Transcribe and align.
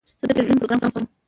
زه 0.19 0.25
د 0.27 0.31
تلویزیون 0.37 0.59
پروګرام 0.59 0.79
خوښوم. 0.83 1.05